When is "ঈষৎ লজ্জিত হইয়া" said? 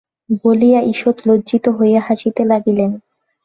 0.83-2.01